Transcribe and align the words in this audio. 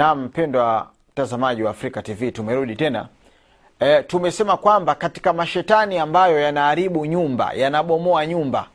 na 0.00 0.14
mpendwa 0.14 0.88
mtazamaji 1.12 1.62
wa 1.62 1.70
afrika 1.70 2.02
tv 2.02 2.32
tumerudi 2.32 2.76
tena. 2.76 3.08
E, 3.80 4.02
tumesema 4.02 4.56
kwamba 4.56 4.94
katika 4.94 5.32
mashetani 5.32 5.98
ambayo 5.98 6.40
yanaharibu 6.40 7.06
nyumba 7.06 7.52
yanabomoa 7.52 8.26
nyumba 8.26 8.66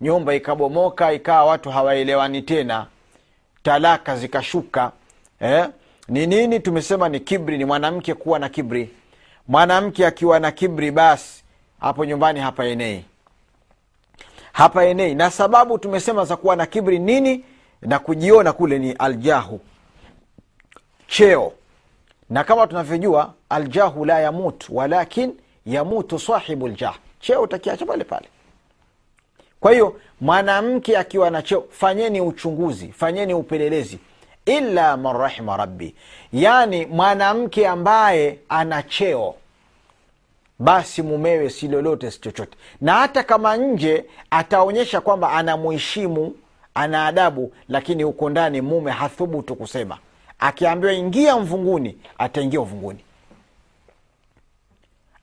nyumba 0.00 0.34
ikabomoka 0.34 1.12
ikawa 1.12 1.44
watu 1.44 1.70
hawaelewani 1.70 2.42
tena 2.42 2.86
talaka 3.62 4.16
zikashuka. 4.16 4.92
E, 5.42 5.64
ni 6.08 6.26
nini 6.26 6.60
tumesema 6.60 7.08
ni 7.08 7.20
kibri? 7.20 7.58
Ni 7.58 7.64
mwanamke 7.64 8.14
kuwa 8.14 8.38
na 8.38 8.48
kibri? 8.48 8.90
Mwanamke 9.48 10.06
akiwa 10.06 10.40
na 10.40 10.50
kibri 10.50 10.90
basi 10.90 11.44
hapo 11.80 12.04
nyumbani 12.04 12.40
hapaenei. 12.40 13.04
Hapaenei. 14.52 15.14
Na 15.14 15.30
sababu 15.30 15.78
tumesema 15.78 16.24
za 16.24 16.36
kuwa 16.36 16.56
na 16.56 16.66
kibri 16.66 16.98
nini? 16.98 17.44
Na 17.82 17.98
kujiona 17.98 18.52
kule 18.52 18.78
ni 18.78 18.92
aljahu 18.92 19.60
cheo. 21.10 21.52
Na 22.30 22.44
kama 22.44 22.66
tunavyojua 22.66 23.34
aljahu 23.48 24.04
la 24.04 24.20
yamut 24.20 24.64
walakin 24.68 25.32
yamutu 25.66 26.18
sahibu 26.18 26.68
ljah 26.68 26.94
cheo 27.20 27.42
utakiacha 27.42 27.86
pale 27.86 28.04
pale. 28.04 28.28
Kwa 29.60 29.72
hiyo 29.72 30.00
mwanamke 30.20 30.98
akiwa 30.98 31.30
na 31.30 31.42
cheo 31.42 31.64
fanyeni 31.70 32.20
uchunguzi 32.20 32.92
fanyeni 32.92 33.34
upelelezi. 33.34 33.98
Illa 34.46 34.96
man 34.96 35.16
rahima 35.18 35.56
rabbi. 35.56 35.94
Yaani 36.32 36.86
mwanamke 36.86 37.68
ambaye 37.68 38.38
ana 38.48 38.82
cheo 38.82 39.34
basi 40.58 41.02
mumewe 41.02 41.50
si 41.50 41.68
lolote 41.68 42.10
si 42.10 42.20
chochote. 42.20 42.58
Na 42.80 42.92
hata 42.94 43.22
kama 43.22 43.56
nje 43.56 44.04
ataonyesha 44.30 45.00
kwamba 45.00 45.32
anamuheshimu 45.32 46.34
ana 46.74 47.06
adabu 47.06 47.52
lakini 47.68 48.02
huko 48.02 48.30
ndani 48.30 48.60
mume 48.60 48.90
hathubutu 48.90 49.56
kusema 49.56 49.98
akiambiwa 50.40 50.92
ingia 50.92 51.36
mvunguni 51.38 51.98
ataingia 52.18 52.60
uvunguni. 52.60 53.04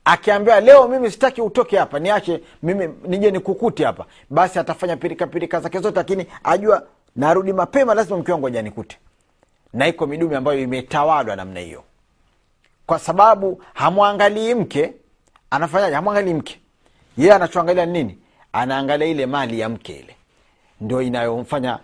Akiambiwa 0.06 0.60
leo 0.62 0.88
mimi 0.88 1.12
sitaki 1.12 1.42
utoke 1.42 1.78
hapa 1.78 2.00
niache 2.00 2.42
mimi 2.64 2.90
nije 3.08 3.32
nikukute 3.32 3.86
hapa. 3.86 4.06
Basi 4.30 4.60
atafanya 4.60 4.98
pirikapirika 4.98 5.60
zake 5.60 5.80
zote 5.80 5.96
lakini 5.98 6.26
ajua 6.44 6.84
narudi 7.16 7.54
mapema 7.54 7.94
lazima 7.94 8.18
mke 8.18 8.32
wangu 8.32 8.48
ajanikute 8.48 8.98
na 9.74 9.88
iko 9.88 10.08
midume 10.08 10.36
ambayo 10.36 10.60
imetawalwa 10.60 11.36
namna 11.36 11.60
hiyo. 11.60 11.84
Kwa 12.86 13.00
sababu 13.00 13.64
hamwangalii 13.74 14.54
mke 14.54 14.94
anafanyaje? 15.50 15.96
Hamwangalii 15.96 16.34
mke. 16.34 16.60
Yeye 17.18 17.34
anachoangalia 17.34 17.86
nini? 17.86 18.18
Anaangalia 18.54 19.08
ile 19.08 19.26
mali 19.26 19.60
ya 19.60 19.70
mke 19.70 19.94
ile. 19.94 20.16
Ndio 20.82 21.02
inayomfanya 21.02 21.80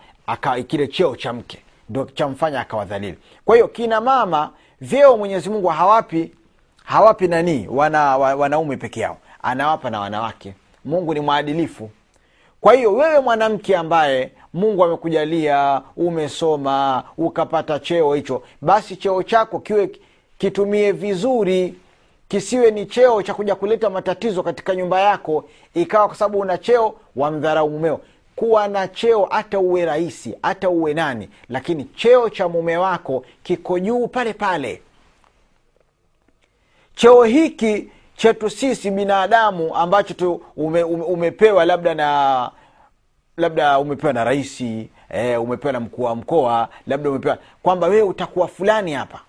kile 0.68 0.88
cheo 0.88 1.16
cha 1.16 1.34
mke 1.34 1.60
ndo 1.94 2.06
chamfanya 2.06 2.60
akawadhalili. 2.62 3.18
Kwa 3.46 3.56
hiyo 3.56 3.68
kina 3.68 4.02
mama 4.02 4.50
vyeo 4.82 5.18
mwenyezi 5.18 5.50
mungu 5.50 5.68
hawapi 5.68 6.32
hawapi 6.84 7.28
nanii 7.28 7.68
wana, 7.70 8.18
wanaume 8.18 8.78
peke 8.78 9.00
yao. 9.00 9.18
Anawapa 9.44 9.90
na 9.90 10.00
wanawake. 10.00 10.54
Mungu 10.86 11.14
ni 11.14 11.20
mwadilifu. 11.20 11.90
Kwa 12.62 12.74
hiyo 12.74 12.94
wewe 12.94 13.20
mwanamke 13.20 13.78
ambaye 13.78 14.32
mungu 14.54 14.84
amekujalia 14.84 15.82
umesoma 15.98 17.04
ukapata 17.18 17.80
cheo 17.80 18.14
hicho 18.14 18.44
basi 18.62 18.96
cheo 18.96 19.24
chako 19.24 19.60
kiwe 19.60 19.90
kitumie 20.38 20.92
vizuri 20.92 21.76
kisiwe 22.28 22.72
ni 22.72 22.86
cheo 22.86 23.22
cha 23.24 23.34
kuja 23.34 23.56
kuleta 23.56 23.90
matatizo 23.90 24.44
katika 24.44 24.76
nyumba 24.76 25.02
yako 25.02 25.46
ikawa 25.74 26.08
kwa 26.08 26.16
sababu 26.16 26.40
una 26.40 26.58
cheo 26.58 26.96
wamdharau 27.16 27.70
mumeo 27.70 28.00
kuwa 28.44 28.68
na 28.68 28.88
cheo 28.88 29.26
hata 29.32 29.60
uwe 29.60 29.86
rahisi 29.86 30.36
hata 30.42 30.70
uwe 30.70 30.94
nani 30.94 31.30
lakini 31.50 31.84
cheo 31.84 32.30
cha 32.30 32.50
mume 32.50 32.78
wako 32.78 33.26
kiko 33.44 33.80
juu 33.80 34.08
pale 34.08 34.34
pale. 34.34 34.82
Cheo 36.96 37.24
hiki 37.24 37.90
chetu 38.16 38.50
sisi 38.50 38.92
binadamu 38.92 39.76
ambacho 39.76 40.14
tu 40.14 40.42
ume, 40.58 40.84
ume, 40.84 41.04
umepewa 41.04 41.66
labda 41.66 41.94
na 41.94 42.52
labda 43.38 43.80
umepewa 43.80 44.14
na 44.14 44.24
rahisi 44.24 44.90
eh, 45.10 45.42
umepewa 45.42 45.74
na 45.74 45.80
mkuu 45.80 46.04
wa 46.04 46.16
mkoa 46.16 46.70
labda 46.88 47.10
umepewa 47.10 47.38
kwamba 47.64 47.88
wewe 47.88 48.02
utakuwa 48.02 48.48
fulani 48.48 48.94
hapa 48.94 49.22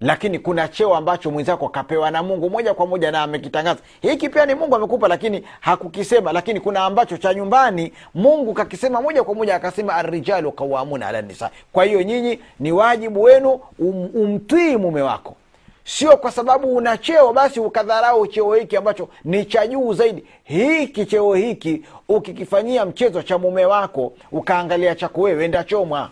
lakini 0.00 0.38
kuna 0.38 0.68
cheo 0.68 0.94
ambacho 0.94 1.30
mwenzako 1.30 1.66
akapewa 1.66 2.10
na 2.10 2.22
mungu 2.22 2.50
moja 2.50 2.74
kwa 2.74 2.86
moja 2.86 3.10
na 3.10 3.22
amekitangaza. 3.22 3.80
Hiki 4.00 4.28
pia 4.28 4.46
ni 4.46 4.54
mungu 4.54 4.74
amekupa 4.76 5.08
lakini 5.08 5.44
hakukisema. 5.60 6.32
Lakini 6.32 6.60
kuna 6.60 6.80
ambacho 6.84 7.16
cha 7.16 7.34
nyumbani 7.34 7.92
mungu 8.14 8.52
kakisema 8.54 9.00
moja 9.00 9.24
kwa 9.24 9.34
moja 9.34 9.54
akasema 9.54 9.94
arrijalu 9.94 10.52
kawamuna 10.52 11.06
ala 11.08 11.22
nisa. 11.22 11.50
Kwa 11.72 11.84
hiyo 11.84 12.02
nyinyi 12.02 12.38
ni 12.60 12.72
wajibu 12.72 13.22
wenu 13.22 13.60
um, 13.78 14.10
umtii 14.14 14.76
mume 14.76 15.02
wako. 15.02 15.36
Sio 15.84 16.16
kwa 16.16 16.30
sababu 16.30 16.76
una 16.76 16.96
cheo 16.98 17.32
basi 17.32 17.60
ukadharau 17.60 18.26
cheo 18.26 18.54
hiki 18.54 18.76
ambacho 18.76 19.08
ni 19.24 19.44
cha 19.44 19.66
juu 19.66 19.92
zaidi. 19.92 20.24
Hiki 20.44 21.06
cheo 21.06 21.34
hiki 21.34 21.82
ukikifanyia 22.08 22.86
mchezo 22.86 23.22
cha 23.22 23.38
mume 23.38 23.64
wako 23.66 24.12
ukaangalia 24.32 24.94
chako 24.94 25.20
wewe 25.20 25.48
ndachomwa 25.48 26.10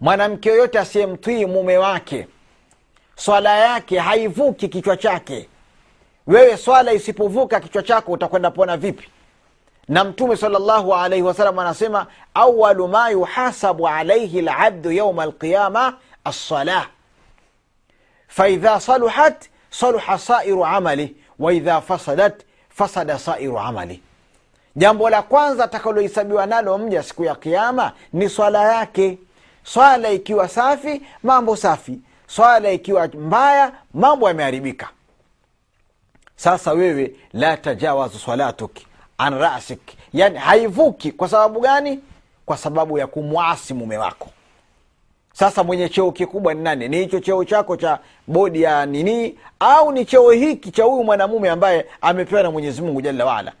mwanamke 0.00 0.48
yoyote 0.48 0.78
asiyemtii 0.78 1.46
mume 1.46 1.78
wake 1.78 2.26
swala 3.16 3.58
yake 3.58 3.98
haivuki 3.98 4.68
kichwa 4.68 4.96
chake. 4.96 5.48
Wewe 6.26 6.56
swala 6.56 6.92
isipovuka 6.92 7.60
kichwa 7.60 7.82
chako 7.82 8.12
utakwenda 8.12 8.50
pona 8.50 8.76
vipi? 8.76 9.08
Na 9.88 10.04
mtume 10.04 10.36
salllahu 10.36 10.94
alaihi 10.94 11.22
wasalam 11.22 11.58
anasema 11.58 12.06
awalu 12.34 12.88
ma 12.88 13.10
yuhasabu 13.10 13.88
alaihi 13.88 14.40
labdu 14.42 14.92
yauma 14.92 15.22
alqiyama 15.22 15.96
alsalah 16.24 16.88
faidha 18.28 18.80
saluhat 18.80 19.44
saluha 19.70 20.18
sairu 20.18 20.64
amali 20.66 21.16
waidha 21.38 21.80
fasadat 21.80 22.42
fasada 22.68 23.18
sairu 23.18 23.58
amali. 23.58 24.02
Jambo 24.76 25.10
la 25.10 25.22
kwanza 25.22 25.64
atakalohesabiwa 25.64 26.46
nalo 26.46 26.78
mja 26.78 27.02
siku 27.02 27.24
ya 27.24 27.34
kiama 27.34 27.92
ni 28.12 28.28
swala 28.28 28.74
yake 28.74 29.18
swala 29.72 30.10
ikiwa 30.10 30.48
safi 30.48 31.02
mambo 31.22 31.56
safi. 31.56 31.98
Swala 32.26 32.70
ikiwa 32.70 33.08
mbaya 33.08 33.72
mambo 33.94 34.28
yameharibika. 34.28 34.88
Sasa 36.36 36.72
wewe 36.72 37.16
la 37.32 37.56
tajawazu 37.56 38.18
salatuk 38.18 38.70
an 39.18 39.38
rasik. 39.38 39.80
Yani 40.12 40.38
haivuki. 40.38 41.12
Kwa 41.12 41.28
sababu 41.28 41.60
gani? 41.60 42.00
Kwa 42.46 42.56
sababu 42.56 42.98
ya 42.98 43.06
kumwasi 43.06 43.74
mume 43.74 43.98
wako. 43.98 44.28
Sasa 45.32 45.64
mwenye 45.64 45.88
cheo 45.88 46.12
kikubwa 46.12 46.54
ni 46.54 46.62
nani? 46.62 46.88
Ni 46.88 46.96
hicho 46.96 47.20
cheo 47.20 47.44
chako 47.44 47.76
cha 47.76 47.98
bodi 48.26 48.62
ya 48.62 48.86
nini? 48.86 49.38
Au 49.60 49.92
ni 49.92 50.04
cheo 50.04 50.30
hiki 50.30 50.70
cha 50.70 50.84
huyu 50.84 51.04
mwanamume 51.04 51.50
ambaye 51.50 51.86
amepewa 52.00 52.42
na 52.42 52.50
mwenyezi 52.50 52.82
mungu 52.82 53.00
jalla 53.02 53.24
waala 53.26 53.52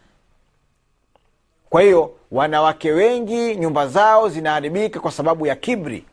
kwa 1.70 1.82
hiyo 1.82 2.14
wanawake 2.32 2.92
wengi 2.92 3.56
nyumba 3.56 3.86
zao 3.86 4.28
zinaharibika 4.28 5.00
kwa 5.00 5.12
sababu 5.12 5.46
ya 5.46 5.56
kibri 5.56 6.04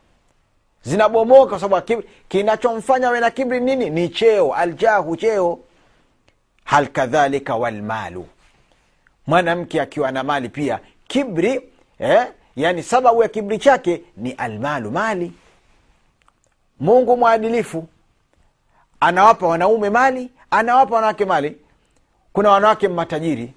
zinabomoka 0.83 1.49
kwa 1.49 1.59
sababu 1.59 1.75
ya 1.75 1.81
kibri 1.81 2.09
kinachomfanya 2.27 3.07
awe 3.07 3.19
na 3.19 3.31
kibri 3.31 3.59
nini? 3.59 3.89
Ni 3.89 4.09
cheo 4.09 4.53
aljahu 4.53 5.15
cheo. 5.17 5.59
Hal 6.63 6.87
kadhalika 6.87 7.55
walmalu 7.55 8.27
mwanamke 9.27 9.81
akiwa 9.81 10.11
na 10.11 10.23
mali 10.23 10.49
pia 10.49 10.79
kibri 11.07 11.61
eh, 11.99 12.27
yani 12.55 12.83
sababu 12.83 13.21
ya 13.23 13.29
kibri 13.29 13.57
chake 13.57 14.01
ni 14.17 14.31
almalu 14.31 14.91
mali. 14.91 15.33
Mungu 16.79 17.17
mwadilifu 17.17 17.87
anawapa 18.99 19.47
wanaume 19.47 19.89
mali 19.89 20.31
anawapa 20.51 20.95
wanawake 20.95 21.25
mali. 21.25 21.57
Kuna 22.33 22.49
wanawake 22.49 22.87
matajiri 22.87 23.53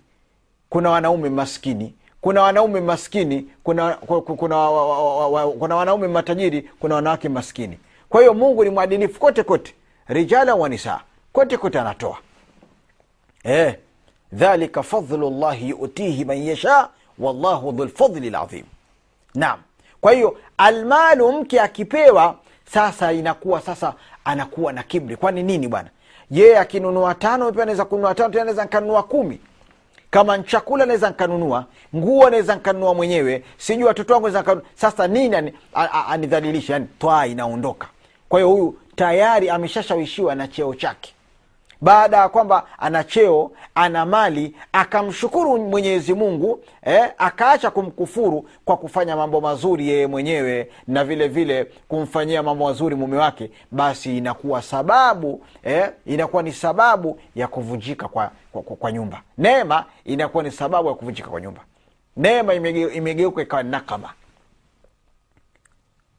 kuna 0.71 0.91
wanaume 0.91 1.31
maskini 1.31 1.95
kuna 2.21 2.43
wanaume 2.43 2.81
maskini 2.81 3.49
kuna, 3.62 3.95
kuna, 3.95 4.21
kuna, 4.21 4.69
kuna 5.59 5.77
wanaume 5.77 6.09
matajiri 6.09 6.71
kuna 6.81 6.95
wanawake 6.95 7.29
maskini. 7.29 7.79
Kwa 8.09 8.20
hiyo 8.20 8.35
mungu 8.35 8.65
ni 8.65 8.70
mwadilifu 8.70 9.20
kote 9.20 9.43
kote 9.43 9.75
rijala 10.09 10.55
wanisaa 10.55 11.00
kote 11.32 11.56
kote 11.56 11.81
anatoa. 11.81 12.17
Eh, 13.44 13.75
dhalika 14.32 14.82
fadlu 14.82 15.31
llahi 15.31 15.69
yutihi 15.69 16.25
man 16.25 16.43
yasha 16.47 16.88
wallahu 17.19 17.73
dhulfadli 17.73 18.31
ladhim 18.31 18.65
naam. 19.35 19.59
Kwa 20.00 20.12
hiyo 20.12 20.37
almalu 20.56 21.32
mke 21.32 21.61
akipewa 21.61 22.35
sasa 22.73 23.12
inakuwa 23.12 23.61
sasa 23.61 23.94
anakuwa 24.25 24.73
na 24.73 24.82
kibri. 24.82 25.17
Kwani 25.17 25.43
nini 25.43 25.69
bwana? 25.69 25.88
Yeye 26.31 26.59
akinunua 26.59 27.15
tano 27.15 27.53
pia 27.53 27.62
anaweza 27.62 27.85
kununua 27.85 28.15
tano 28.15 28.29
tena 28.31 28.44
naweza 28.44 28.65
nkanunua 28.65 29.03
kumi 29.03 29.41
kama 30.10 30.38
chakula 30.38 30.87
naweza 30.87 31.10
nkanunua 31.10 31.64
nguo 31.96 32.31
naweza 32.31 32.55
nkanunua 32.56 32.94
mwenyewe 32.94 33.44
sijui 33.58 33.84
watoto 33.84 34.14
wangu 34.14 34.28
naweza 34.31 34.60
sasa 34.75 35.06
nini 35.08 35.52
anidhalilisha 36.08 36.72
yani 36.72 36.87
twaa 36.99 37.26
inaondoka. 37.26 37.88
Kwa 38.28 38.40
hiyo 38.40 38.50
huyu 38.50 38.78
tayari 38.96 39.50
ameshashawishiwa 39.50 40.34
na 40.34 40.49
cheo 40.49 40.75
chake 40.75 41.14
baada 41.81 42.17
ya 42.17 42.29
kwamba 42.29 42.67
ana 42.79 43.05
cheo 43.05 43.51
ana 43.75 44.07
mali 44.07 44.57
akamshukuru 44.73 45.59
mwenyezi 45.59 46.15
mungu 46.15 46.65
eh, 46.83 47.11
akaacha 47.19 47.71
kumkufuru 47.71 48.49
kwa 48.65 48.77
kufanya 48.77 49.17
mambo 49.17 49.41
mazuri 49.41 49.89
yeye 49.89 50.07
mwenyewe 50.07 50.71
na 50.87 51.05
vile 51.05 51.29
vile 51.29 51.65
kumfanyia 51.89 52.43
mambo 52.43 52.65
mazuri 52.65 52.95
mume 52.95 53.17
wake 53.17 53.51
basi 53.71 54.19
inakuwa 54.19 54.63
sababu 54.63 55.45
eh, 55.63 55.91
inakuwa 56.07 56.43
ni 56.43 56.53
sababu 56.53 57.21
ya 57.35 57.49
kuvunjika 57.49 58.09
kwa, 58.09 58.31
kwa, 58.53 58.63
kwa, 58.63 58.77
kwa 58.77 58.93
nyumba. 58.93 59.23
Neema 59.39 59.85
inakuwa 60.05 60.43
ni 60.43 60.51
sababu 60.51 60.89
ya 60.89 60.95
kuvunjika 60.95 61.29
kwa 61.29 61.41
nyumba. 61.41 61.61
Neema 62.17 62.55
imegeuka 62.55 63.43
ikawa 63.43 63.63
nakama. 63.63 64.13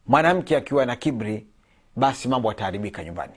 Mwanamke 0.07 0.57
akiwa 0.57 0.85
na 0.85 0.95
kibri 0.95 1.47
basi 1.95 2.27
mambo 2.27 2.49
yataharibika 2.49 3.03
nyumbani 3.03 3.33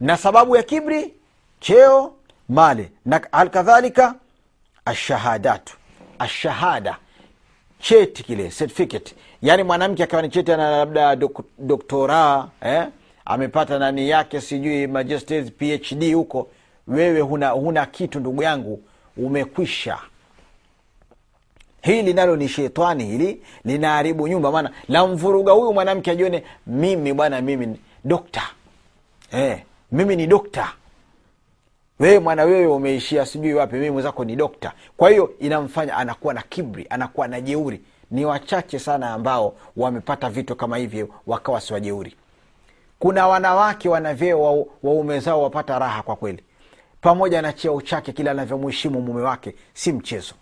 na 0.00 0.16
sababu 0.16 0.56
ya 0.56 0.62
kibri 0.62 1.14
cheo 1.60 2.12
mali. 2.48 2.88
Na 3.06 3.32
alkadhalika 3.32 4.14
ashahadatu. 4.84 5.76
Ashahada. 6.18 6.96
Cheti 7.80 8.22
kile 8.24 8.48
certificate. 8.48 9.14
Yaani 9.42 9.62
mwanamke 9.62 10.02
akiwa 10.04 10.22
ni 10.22 10.28
cheti 10.28 10.52
ana 10.52 10.70
labda 10.70 11.16
dok, 11.16 11.40
doktora 11.58 12.48
eh? 12.62 12.86
amepata 13.24 13.78
nani 13.78 14.08
yake 14.08 14.40
sijui 14.40 14.86
magisters 14.86 15.50
phd 15.52 16.12
huko. 16.14 16.48
Wewe 16.88 17.20
huna, 17.20 17.48
huna 17.48 17.86
kitu 17.86 18.20
ndugu 18.20 18.42
yangu. 18.42 18.82
Umekwisha. 19.16 19.98
Hili 21.82 22.12
nalo 22.14 22.36
ni 22.36 22.48
shetani 22.48 23.04
hili 23.04 23.42
linaharibu 23.64 24.28
nyumba. 24.28 24.52
Maana 24.52 24.70
lamvuruga 24.88 25.52
huyu 25.52 25.72
mwanamke 25.72 26.10
ajione 26.10 26.44
mimi 26.66 27.12
bwana 27.12 27.40
mimi 27.40 27.76
dokta. 28.04 28.42
Eh, 29.32 29.62
mimi 29.92 30.16
ni 30.16 30.26
dokta. 30.26 30.72
Wewe 31.98 32.18
mwana 32.18 32.44
wewe 32.44 32.66
umeishia 32.66 33.26
sijui 33.26 33.54
wapi 33.54 33.74
mimi 33.76 33.90
mwenzako 33.90 34.24
ni 34.24 34.36
dokta. 34.36 34.72
Kwa 34.96 35.10
hiyo 35.10 35.34
inamfanya 35.38 35.96
anakuwa 35.96 36.34
na 36.34 36.42
kibri 36.42 36.86
anakuwa 36.90 37.28
na 37.28 37.40
jeuri. 37.40 37.80
Ni 38.10 38.24
wachache 38.24 38.78
sana 38.78 39.10
ambao 39.10 39.54
wamepata 39.76 40.30
vitu 40.30 40.56
kama 40.56 40.76
hivyo 40.76 41.08
wakawa 41.26 41.60
si 41.60 41.72
wajeuri. 41.72 42.16
Kuna 42.98 43.28
wanawake 43.28 43.88
wana 43.88 44.14
vyeo 44.14 44.42
wa- 44.42 44.66
waume 44.82 45.20
zao 45.20 45.42
wapata 45.42 45.78
raha 45.78 46.02
kwa 46.02 46.16
kweli. 46.16 46.42
Pamoja 47.00 47.42
na 47.42 47.52
cheo 47.52 47.80
chake 47.80 48.12
kile 48.12 48.30
anavyomheshimu 48.30 49.00
mume 49.00 49.22
wake 49.22 49.54
si 49.74 49.92
mchezo. 49.92 50.34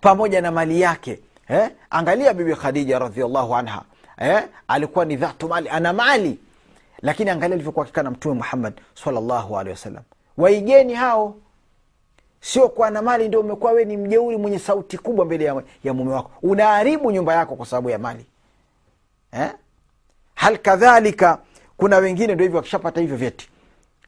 Pamoja 0.00 0.40
na 0.40 0.50
mali 0.50 0.80
yake 0.80 1.20
eh? 1.48 1.70
angalia 1.90 2.34
bibi 2.34 2.54
khadija 2.54 2.98
radiallahu 2.98 3.56
anha 3.56 3.82
eh? 4.18 4.42
alikuwa 4.68 5.04
ni 5.04 5.16
dhatu 5.16 5.48
mali 5.48 5.68
ana 5.68 5.92
mali 5.92 6.38
lakini 7.02 7.30
angalia 7.30 7.54
alivyokuwa 7.54 7.84
akikaa 7.86 8.02
na 8.02 8.10
mtume 8.10 8.34
muhammad 8.34 8.74
salllahu 9.04 9.58
alehi 9.58 9.70
wasallam. 9.72 10.02
Waigeni 10.36 10.94
hao. 10.94 11.36
Sio 12.40 12.68
kuwa 12.68 12.90
na 12.90 13.02
mali 13.02 13.28
ndio 13.28 13.40
umekuwa 13.40 13.72
we 13.72 13.84
ni 13.84 13.96
mjeuri 13.96 14.36
mwenye 14.36 14.58
sauti 14.58 14.98
kubwa 14.98 15.24
mbele 15.24 15.44
ya, 15.44 15.62
ya 15.84 15.94
mume 15.94 16.12
wako. 16.12 16.30
Unaharibu 16.42 17.10
nyumba 17.10 17.34
yako 17.34 17.56
kwa 17.56 17.66
sababu 17.66 17.90
ya 17.90 17.98
mali. 17.98 18.26
Eh? 19.32 19.50
hal 20.34 20.58
kadhalika 20.58 21.38
kuna 21.76 21.96
wengine 21.96 22.34
ndio 22.34 22.44
hivyo 22.44 22.56
wakishapata 22.56 23.00
hivyo 23.00 23.16
vyeti. 23.16 23.48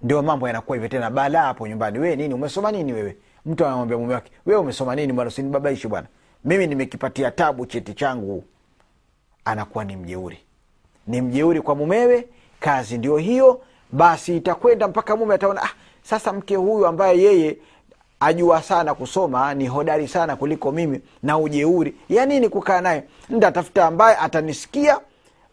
Ndio 0.02 0.22
mambo 0.22 0.46
yanakuwa 0.46 0.76
hivyo 0.76 0.88
tena 0.88 1.10
balaa 1.10 1.42
hapo 1.42 1.69
nyumbani. 1.69 1.98
Wee 1.98 2.16
nini 2.16 2.34
umesoma 2.34 2.72
nini 2.72 2.92
wewe? 2.92 3.16
Mtu 3.46 3.66
anamwambia 3.66 3.98
mume 3.98 4.14
wake 4.14 4.32
wewe 4.46 4.60
umesoma 4.60 4.94
nini 4.96 5.12
bwana? 5.12 5.28
Usinibabaishi 5.28 5.88
bwana. 5.88 6.06
Mimi 6.44 6.66
nimekipatia 6.66 7.31
tabu 7.31 7.66
cheti 7.66 7.94
changu. 7.94 8.44
Anakuwa 9.44 9.84
ni 9.84 9.96
mjeuri. 9.96 10.38
Ni 11.06 11.20
mjeuri 11.20 11.60
kwa 11.62 11.75
mumewe 11.75 12.28
kazi. 12.61 12.99
Ndio 12.99 13.17
hiyo 13.17 13.61
basi 13.93 14.37
itakwenda 14.37 14.89
mpaka 14.89 15.17
mume 15.17 15.35
ataona 15.35 15.62
ah, 15.62 15.71
sasa 16.03 16.33
mke 16.33 16.57
huyu 16.57 16.87
ambaye 16.87 17.19
yeye 17.23 17.57
ajua 18.21 18.62
sana 18.62 18.95
kusoma 18.95 19.55
ni 19.55 19.67
hodari 19.67 20.09
sana 20.09 20.37
kuliko 20.37 20.73
mimi 20.73 21.01
na 21.23 21.39
ujeuri 21.39 21.95
ya 22.09 22.27
nini 22.27 22.49
kukaa 22.49 22.81
naye? 22.81 23.05
Ntatafuta 23.29 23.87
ambaye 23.87 24.17
atanisikia 24.17 25.01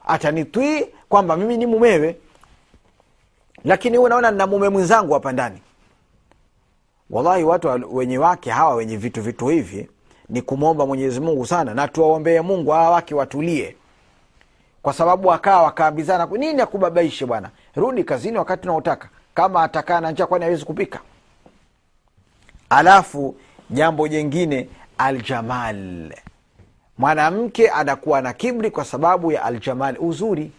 atanitwii 0.08 0.86
kwamba 1.10 1.38
mimi 1.38 1.58
ni 1.58 1.66
mumewe. 1.66 2.16
Lakini 3.66 3.98
huyu 3.98 4.10
naona 4.10 4.32
na 4.32 4.48
mume 4.48 4.70
mwenzangu 4.70 5.14
hapa 5.14 5.32
ndani. 5.32 5.62
Wallahi 7.10 7.44
watu 7.44 7.96
wenye 7.96 8.18
wake 8.18 8.50
hawa 8.52 8.76
wenye 8.76 8.98
vitu 8.98 9.22
vitu 9.22 9.48
hivi 9.48 9.90
ni 10.30 10.42
kumwomba 10.42 10.86
mwenyezi 10.86 11.20
mungu 11.20 11.46
sana 11.46 11.74
na 11.74 11.88
tuwaombee 11.88 12.42
mungu 12.42 12.72
hawa 12.72 12.90
wake 12.90 13.16
watulie 13.16 13.76
kwa 14.88 14.94
sababu 14.94 15.28
wakaa 15.28 15.62
wakaambizana 15.62 16.26
nini 16.26 16.62
akubabaishe 16.62 17.26
bwana? 17.26 17.50
Rudi 17.76 18.04
kazini 18.04 18.38
wakati 18.38 18.68
unaotaka. 18.68 19.10
Kama 19.34 19.64
atakaa 19.64 20.00
na 20.00 20.12
njaa 20.12 20.26
kwani 20.26 20.44
hawezi 20.46 20.66
kupika? 20.66 21.00
Alafu 22.70 23.36
jambo 23.70 24.08
jengine 24.08 24.70
aljamal. 24.98 26.14
Mwanamke 26.98 27.70
anakuwa 27.70 28.22
na 28.22 28.34
kibri 28.34 28.72
kwa 28.72 28.86
sababu 28.86 29.32
ya 29.32 29.44
aljamal. 29.44 29.96
Uzuri. 30.00 30.52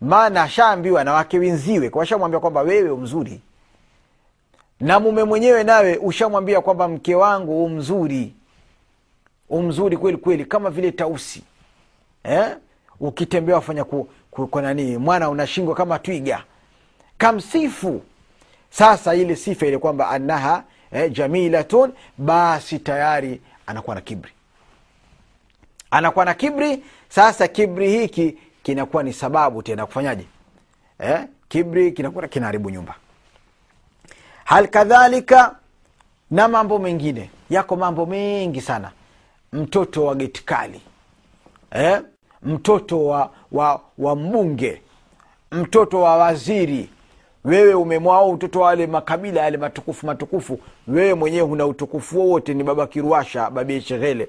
Maana 0.00 0.42
ashaambiwa 0.42 1.04
na 1.04 1.12
wake 1.12 1.38
wenziwe 1.38 1.90
kwamba 1.90 2.60
wewe 2.60 2.96
mzuri 2.96 3.40
na 4.80 5.00
mume 5.00 5.24
mwenyewe 5.24 5.64
nawe 5.64 5.96
ushamwambia 5.96 6.60
kwamba 6.60 6.88
mke 6.88 7.14
wangu 7.14 7.64
umzuri. 7.64 8.34
Umzuri 9.48 9.96
kweli 9.96 10.18
kweli 10.18 10.44
kama 10.44 10.70
vile 10.70 10.92
tausi. 10.92 11.42
Eh? 12.24 12.56
Ukitembea 13.00 13.54
wafanya 13.54 13.84
ku, 13.84 14.08
ku, 14.30 14.46
ku 14.46 14.60
nani 14.60 14.96
mwana 14.96 15.30
unashingwa 15.30 15.74
kama 15.74 15.98
twiga. 15.98 16.44
Kamsifu 17.18 18.02
sasa 18.70 19.14
ile 19.14 19.36
sifa 19.36 19.66
ile 19.66 19.78
kwamba 19.78 20.08
annaha 20.10 20.64
eh, 20.92 21.12
jamilatun 21.12 21.92
basi 22.18 22.78
tayari 22.78 23.40
anakuwa 23.66 23.94
na 23.96 24.00
kibri. 24.02 24.32
Anakuwa 25.90 26.24
na 26.24 26.34
kibri 26.34 26.82
sasa 27.08 27.48
kibri 27.48 27.90
hiki 27.90 28.38
kinakuwa 28.62 29.02
ni 29.02 29.12
sababu 29.12 29.62
tena 29.62 29.86
kufanyaje? 29.86 30.24
Eh? 30.98 31.24
kibri 31.48 31.92
kinakuwa 31.92 32.28
kinaharibu 32.28 32.70
nyumba. 32.70 32.94
Hal 34.44 34.68
kadhalika 34.68 35.56
na 36.30 36.48
mambo 36.48 36.78
mengine. 36.78 37.30
Yako 37.50 37.76
mambo 37.76 38.06
mengi 38.06 38.60
sana. 38.60 38.92
Mtoto 39.52 40.04
wa 40.04 40.14
getikali. 40.14 40.80
Eh? 41.70 42.00
Mtoto 42.46 43.04
wa, 43.06 43.30
wa, 43.52 43.80
wa 43.98 44.16
mbunge 44.16 44.82
mtoto 45.52 46.00
wa 46.00 46.16
waziri. 46.16 46.90
Wewe 47.44 47.74
umemwao 47.74 48.32
mtoto 48.32 48.60
wa 48.60 48.66
wale 48.66 48.86
makabila 48.86 49.40
yale 49.40 49.56
matukufu 49.56 50.06
matukufu. 50.06 50.58
Wewe 50.88 51.14
mwenyewe 51.14 51.48
huna 51.48 51.66
utukufu 51.66 52.18
wowote 52.18 52.54
ni 52.54 52.62
baba 52.64 52.86
kiruasha 52.86 53.50
babie 53.50 53.80
sheghele 53.80 54.28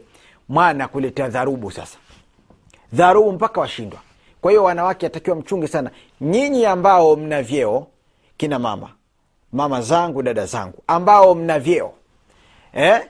mwana 0.50 0.88
kuletea 0.88 1.30
dharubu 1.30 1.72
sasa. 1.72 1.98
Dharubu 2.94 3.32
mpaka 3.32 3.62
washindwa. 3.62 4.00
Kwa 4.42 4.52
hiyo 4.52 4.64
wanawake 4.64 5.06
atakiwa 5.06 5.36
mchunge 5.36 5.68
sana. 5.68 5.92
Nyinyi 6.22 6.66
ambao 6.66 7.16
mna 7.16 7.42
vyeo 7.42 7.88
kina 8.38 8.60
mama 8.60 8.90
mama 9.54 9.82
zangu 9.82 10.22
dada 10.24 10.46
zangu 10.46 10.84
ambao 10.88 11.36
mna 11.36 11.60
vyeo 11.60 11.94
eh? 12.74 13.02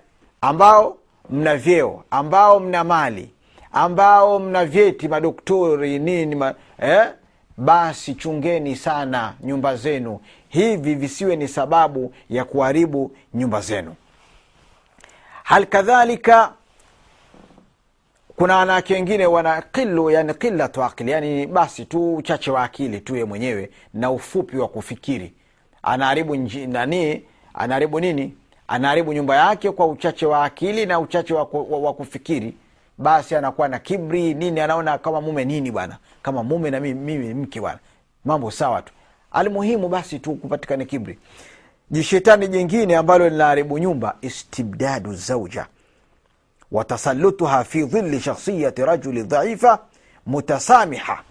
ambao 0.42 0.98
mna 1.30 1.58
vyeo 1.58 2.04
ambao 2.12 2.60
mna 2.60 2.84
mali 2.84 3.30
ambao 3.78 4.40
mna 4.40 4.66
vyeti 4.66 5.08
madoktori 5.08 6.00
nini 6.00 6.36
ma, 6.36 6.54
eh? 6.80 7.08
basi 7.58 8.16
chungeni 8.16 8.76
sana 8.76 9.34
nyumba 9.44 9.76
zenu. 9.76 10.20
Hivi 10.50 10.96
visiwe 10.96 11.36
ni 11.36 11.48
sababu 11.48 12.14
ya 12.30 12.46
kuharibu 12.46 13.12
nyumba 13.34 13.62
zenu. 13.62 13.96
Hal 15.44 15.66
kadhalika 15.66 16.54
kuna 18.36 18.58
wanawake 18.58 18.94
wengine 18.94 19.26
wana 19.26 19.62
kilu 19.62 20.10
yani 20.12 20.34
qillatu 20.34 20.84
akili 20.84 21.12
yani 21.12 21.48
basi 21.48 21.86
tu 21.86 22.16
uchache 22.16 22.52
wa 22.52 22.64
akili 22.64 23.02
tu 23.02 23.16
ye 23.16 23.26
mwenyewe 23.26 23.70
na 23.94 24.12
ufupi 24.12 24.58
wa 24.58 24.68
kufikiri. 24.68 25.34
Anaharibu 25.84 26.36
nani? 26.68 27.26
Anaharibu 27.54 28.00
nini? 28.00 28.34
Anaharibu 28.68 29.14
nyumba 29.14 29.36
yake 29.36 29.72
kwa 29.72 29.88
uchache 29.88 30.26
wa 30.26 30.46
akili 30.46 30.86
na 30.86 31.00
uchache 31.00 31.34
wa, 31.34 31.44
wa, 31.52 31.80
wa 31.80 31.94
kufikiri 31.94 32.54
basi 32.98 33.36
anakuwa 33.36 33.68
na 33.68 33.80
kibri 33.80 34.34
nini 34.34 34.60
anaona 34.60 34.98
kama 34.98 35.22
mume 35.22 35.46
nini 35.46 35.72
bwana? 35.72 35.98
Kama 36.22 36.44
mume 36.44 36.72
na 36.72 36.80
mimi, 36.80 37.34
mke 37.34 37.62
bwana. 37.62 37.80
Mambo 38.26 38.52
sawa 38.52 38.82
tu. 38.82 38.94
Almuhimu 39.32 39.90
basi 39.90 40.20
tu 40.20 40.36
kupatikana 40.36 40.86
kibri. 40.86 41.20
Jishetani 41.92 42.48
jingine 42.48 42.96
ambalo 42.96 43.30
linaharibu 43.30 43.78
nyumba 43.80 44.16
istibdadu 44.22 45.14
zauja. 45.14 45.66
Watasalutuha 46.72 47.64
fi 47.64 47.84
dhili 47.86 48.20
shakhsiyati 48.20 48.86
rajuli 48.86 49.24
dhaifa 49.24 49.80
mutasamiha. 50.26 51.22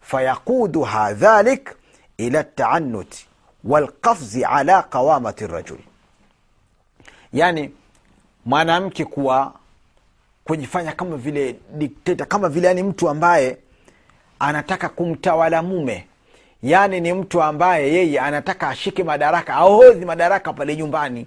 Fayaquduha 0.00 1.12
dhalik 1.12 1.76
ila 2.18 2.40
ltaannuti 2.42 3.26
walqafzi 3.64 4.44
ala 4.44 4.82
qawamati 4.82 5.46
rajuli. 5.46 5.84
Yani 7.32 7.70
mwanamke 8.44 9.04
kuwa 9.04 9.52
kujifanya 10.46 10.92
kama 10.92 11.16
vile 11.16 11.56
dikteta 11.74 12.24
kama 12.24 12.48
vile 12.48 12.66
yani 12.68 12.82
mtu 12.82 13.08
ambaye 13.08 13.56
anataka 14.38 14.88
kumtawala 14.88 15.62
mume. 15.62 16.06
Yaani 16.62 17.00
ni 17.00 17.12
mtu 17.12 17.42
ambaye 17.42 17.92
yeye 17.94 18.20
anataka 18.20 18.68
ashike 18.68 19.04
madaraka 19.04 19.54
ahodhi 19.54 20.04
madaraka 20.04 20.52
pale 20.52 20.76
nyumbani. 20.76 21.26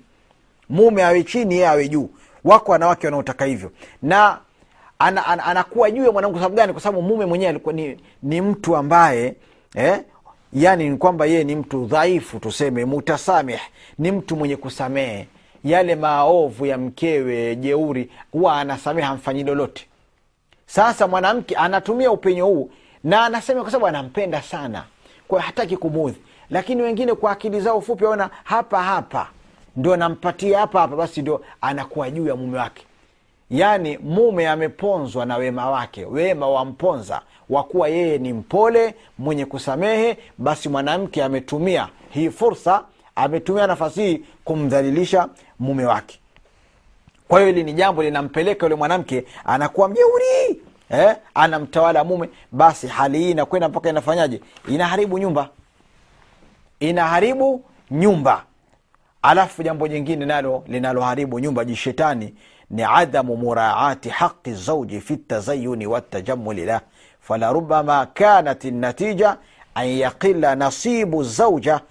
Mume 0.69 1.03
awe 1.03 1.23
chini 1.23 1.53
yeye 1.55 1.67
awe 1.67 1.87
juu. 1.89 2.09
Wako 2.43 2.71
wanawake 2.71 3.07
wanaotaka 3.07 3.45
hivyo. 3.45 3.71
Na 4.01 4.39
ana, 4.99 5.25
ana, 5.25 5.43
anakuwa 5.45 5.91
juu 5.91 6.03
ya 6.05 6.11
mwanangu 6.11 6.35
sababu 6.37 6.55
gani? 6.55 6.73
Kwa 6.73 6.81
sababu 6.81 7.01
mume 7.01 7.25
mwenyewe 7.25 7.49
alikuwa 7.49 7.73
ni, 7.73 7.97
ni 8.23 8.41
mtu 8.41 8.75
ambaye 8.75 9.35
eh, 9.75 9.99
yani 10.53 10.89
ni 10.89 10.97
kwamba 10.97 11.25
yeye 11.25 11.43
ni 11.43 11.55
mtu 11.55 11.85
dhaifu 11.85 12.39
tuseme 12.39 12.85
mutasamih 12.85 13.59
ni 13.97 14.11
mtu 14.11 14.35
mwenye 14.35 14.55
kusamehe 14.55 15.27
yale 15.63 15.95
maovu 15.95 16.65
ya 16.65 16.77
mkewe 16.77 17.55
jeuri 17.55 18.09
huwa 18.31 18.59
anasamehe 18.59 19.07
hamfanyi 19.07 19.43
lolote. 19.43 19.85
Sasa 20.65 21.07
mwanamke 21.07 21.55
anatumia 21.55 22.11
upenyo 22.11 22.45
huu 22.45 22.71
na 23.03 23.25
anasema 23.25 23.61
kwa 23.61 23.71
sababu 23.71 23.87
anampenda 23.87 24.41
sana 24.41 24.83
kwa 25.27 25.41
hataki 25.41 25.77
kumudhi 25.77 26.17
lakini 26.49 26.81
wengine 26.81 27.13
kwa 27.13 27.31
akili 27.31 27.59
zao 27.59 27.81
fupi 27.81 28.03
waona 28.05 28.29
hapa 28.43 28.83
hapa 28.83 29.27
ndo 29.75 29.97
nampatia 29.97 30.59
hapa 30.59 30.79
hapa 30.81 30.95
basi 30.95 31.21
ndo 31.21 31.41
anakuwa 31.61 32.09
juu 32.11 32.27
ya 32.27 32.35
mume 32.35 32.57
wake. 32.57 32.85
Yaani 33.49 33.97
mume 33.97 34.47
ameponzwa 34.47 35.25
na 35.25 35.37
wema 35.37 35.69
wake 35.69 36.05
wema 36.05 36.47
wamponza 36.49 37.21
wakuwa 37.49 37.87
yeye 37.89 38.17
ni 38.17 38.33
mpole 38.33 38.95
mwenye 39.17 39.45
kusamehe 39.45 40.17
basi 40.37 40.69
mwanamke 40.69 41.23
ametumia 41.23 41.87
hii 42.09 42.29
fursa 42.29 42.83
ametumia 43.23 43.67
nafasi 43.67 44.01
hii 44.01 44.21
kumdhalilisha 44.43 45.29
mume 45.59 45.85
wake. 45.85 46.19
Kwa 47.27 47.39
hiyo 47.39 47.51
hili 47.51 47.63
ni 47.63 47.73
jambo 47.73 48.03
linampeleka 48.03 48.65
yule 48.65 48.75
mwanamke 48.75 49.25
anakuwa 49.45 49.89
mjeuri 49.89 50.61
eh? 50.89 51.15
anamtawala 51.33 52.03
mume. 52.03 52.29
Basi 52.51 52.87
hali 52.87 53.17
hii 53.19 53.31
inakwenda 53.31 53.69
mpaka 53.69 53.89
inafanyaje? 53.89 54.41
Inaharibu 54.67 55.17
nyumba. 55.19 55.49
Inaharibu 56.79 57.63
nyumba. 57.91 58.43
Alafu 59.21 59.63
jambo 59.63 59.87
jingine 59.87 60.25
nalo 60.25 60.63
linaloharibu 60.67 61.39
nyumba 61.39 61.65
jishetani 61.65 62.33
ni 62.69 62.83
adamu 62.83 63.35
muraati 63.37 64.09
haqi 64.09 64.53
zauji 64.53 65.01
fi 65.01 65.17
tazayuni 65.17 65.87
watajamuli 65.87 66.65
lah. 66.65 66.81
Falarubama 67.21 68.05
kanat 68.05 68.63
natija 68.65 69.37
an 69.75 69.87
yaqila 69.87 70.55
nasibu 70.55 71.23
zauja 71.23 71.81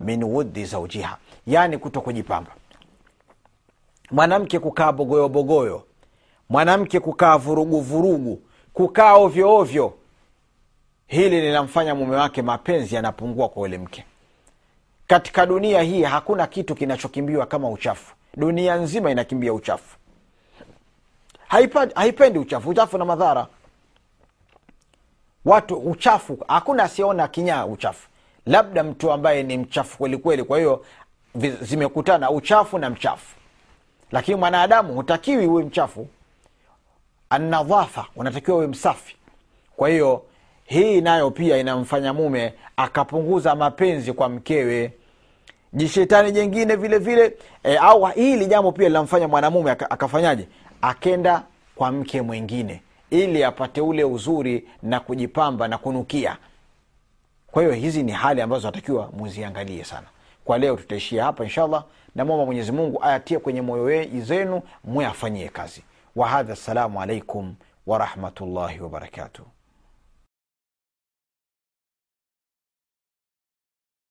min 0.00 0.24
wudhi 0.24 0.64
zaujiha 0.64 1.18
yani 1.46 1.78
kuto 1.78 2.00
kujipamba. 2.00 2.50
Mwanamke 4.10 4.58
kukaa 4.58 4.92
bogoyobogoyo 4.92 5.84
mwanamke 6.48 7.00
kukaa 7.00 7.36
vuruguvurugu 7.38 8.42
kukaa 8.72 9.14
ovyo 9.14 9.54
ovyo 9.56 9.94
hili 11.06 11.40
linamfanya 11.40 11.94
mume 11.94 12.16
wake 12.16 12.42
mapenzi 12.42 12.94
yanapungua 12.94 13.48
kwa 13.48 13.62
ule 13.62 13.78
mke. 13.78 14.04
Katika 15.06 15.46
dunia 15.46 15.82
hii 15.82 16.02
hakuna 16.02 16.46
kitu 16.46 16.74
kinachokimbiwa 16.74 17.46
kama 17.46 17.70
uchafu. 17.70 18.14
Dunia 18.36 18.74
nzima 18.76 19.10
inakimbia 19.10 19.52
uchafu. 19.52 19.96
Haipendi 21.94 22.38
uchafu 22.38 22.68
uchafu 22.70 22.98
na 22.98 23.04
madhara. 23.04 23.46
Watu 25.44 25.76
uchafu 25.76 26.38
hakuna 26.48 26.82
asiona 26.82 27.28
kinyaa 27.28 27.66
uchafu 27.66 28.08
labda 28.48 28.84
mtu 28.84 29.12
ambaye 29.12 29.42
ni 29.42 29.58
mchafu 29.58 29.98
kwelikweli 29.98 30.44
kwa 30.44 30.58
hiyo 30.58 30.84
zimekutana 31.60 32.30
uchafu 32.30 32.78
na 32.78 32.90
mchafu. 32.90 33.36
Lakini 34.12 34.36
mwanadamu 34.36 34.94
hutakiwi 34.94 35.46
uwe 35.46 35.64
mchafu. 35.64 36.08
Anadhafa 37.30 38.06
unatakiwa 38.16 38.56
uwe 38.56 38.66
msafi. 38.66 39.16
Kwa 39.76 39.88
hiyo 39.88 40.22
hii 40.64 41.00
nayo 41.00 41.30
pia 41.30 41.56
inamfanya 41.58 42.12
mume 42.12 42.54
akapunguza 42.76 43.54
mapenzi 43.54 44.12
kwa 44.12 44.28
mkewe. 44.28 44.92
Jishetani 45.72 46.32
jengine 46.32 46.76
vile 46.76 46.98
vile 46.98 47.36
e, 47.64 47.76
au 47.76 48.04
hili 48.06 48.46
jambo 48.46 48.72
pia 48.72 48.88
linamfanya 48.88 49.28
mwanamume 49.28 49.70
akafanyaje? 49.70 50.48
Akenda 50.82 51.42
kwa 51.76 51.92
mke 51.92 52.22
mwingine 52.22 52.82
ili 53.10 53.44
apate 53.44 53.80
ule 53.80 54.04
uzuri 54.04 54.68
na 54.82 55.00
kujipamba 55.00 55.68
na 55.68 55.78
kunukia 55.78 56.36
kwa 57.50 57.62
hiyo 57.62 57.74
hizi 57.74 58.02
ni 58.02 58.12
hali 58.12 58.40
ambazo 58.40 58.68
natakiwa 58.68 59.10
muziangalie 59.12 59.84
sana. 59.84 60.06
Kwa 60.44 60.58
leo 60.58 60.76
tutaishia 60.76 61.24
hapa 61.24 61.44
inshallah. 61.44 61.84
Namwomba 62.14 62.46
mwenyezi 62.46 62.72
mungu 62.72 63.04
ayatie 63.04 63.38
kwenye 63.38 63.62
moyo 63.62 64.04
zenu 64.20 64.62
mwe 64.84 65.06
afanyie 65.06 65.48
kazi 65.48 65.82
wahadha 66.16 66.52
assalamu 66.52 67.02
alaikum 67.02 67.54
warahmatullahi 67.86 68.80
wabarakatuh 68.80 69.44